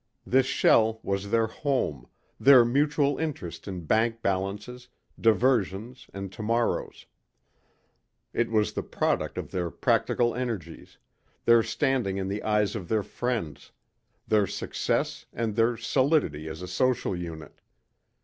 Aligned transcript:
This 0.25 0.47
shell 0.47 0.99
was 1.03 1.29
their 1.29 1.45
home, 1.45 2.07
their 2.39 2.65
mutual 2.65 3.19
interest 3.19 3.67
in 3.67 3.85
bank 3.85 4.23
balances, 4.23 4.87
diversions 5.19 6.09
and 6.11 6.31
tomorrows. 6.31 7.05
It 8.33 8.49
was 8.49 8.73
the 8.73 8.81
product 8.81 9.37
of 9.37 9.51
their 9.51 9.69
practical 9.69 10.33
energies 10.33 10.97
their 11.45 11.61
standing 11.61 12.17
in 12.17 12.29
the 12.29 12.41
eyes 12.41 12.75
of 12.75 12.87
their 12.87 13.03
friends, 13.03 13.73
their 14.27 14.47
success 14.47 15.27
and 15.33 15.55
their 15.55 15.77
solidity 15.77 16.47
as 16.49 16.63
a 16.63 16.67
social 16.67 17.15
unit. 17.15 17.61